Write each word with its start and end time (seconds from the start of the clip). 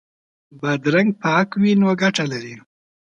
بادرنګ 0.59 1.09
پاک 1.21 1.49
وي 1.61 1.71
نو 1.81 1.89
ګټه 2.01 2.25
لري. 2.31 2.55